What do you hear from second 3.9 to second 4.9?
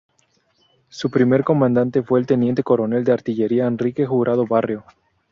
Jurado Barrio.